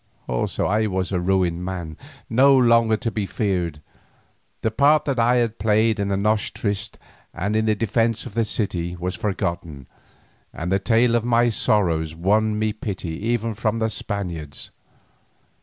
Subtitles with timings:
[0.27, 1.95] Also I was a ruined man,
[2.27, 3.81] no longer to be feared,
[4.63, 6.97] the part that I had played in the noche triste
[7.35, 9.85] and in the defence of the city was forgotten,
[10.53, 14.71] and the tale of my sorrows won me pity even from the Spaniards.